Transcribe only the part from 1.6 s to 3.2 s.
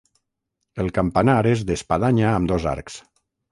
d'espadanya amb dos arcs.